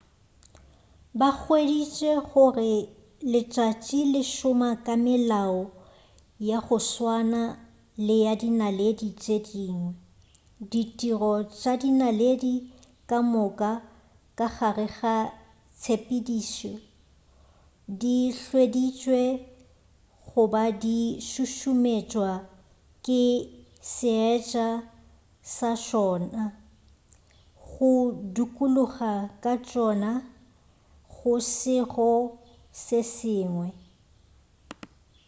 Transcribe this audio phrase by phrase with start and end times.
[1.19, 2.73] ba hweditše gore
[3.31, 5.59] letšatši le šoma ka melao
[6.49, 7.43] ya go swana
[8.05, 9.89] le ya dinaledi tše dingwe
[10.71, 12.53] ditiro tša dinaledi
[13.09, 13.71] ka moka
[14.37, 15.15] ka gare ga
[15.81, 16.73] tshepedišo
[17.99, 19.21] di hweditšwe
[20.27, 20.99] go ba di
[21.29, 22.31] šušumetšwa
[23.05, 23.21] ke
[23.93, 24.67] seetša
[25.55, 26.43] sa tšona
[27.65, 27.89] go
[28.35, 29.11] dukuloga
[29.43, 30.11] ga tšona
[31.17, 32.11] go sego
[32.83, 33.69] se sengwe